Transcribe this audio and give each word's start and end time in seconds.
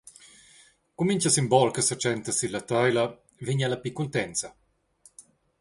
Cun 0.95 1.05
mintga 1.09 1.31
simbol 1.35 1.69
che 1.73 1.83
setschenta 1.87 2.31
sin 2.33 2.51
la 2.53 2.61
teila, 2.69 3.03
vegn 3.45 3.63
ella 3.65 3.79
pli 3.81 3.91
cuntenza. 3.97 4.47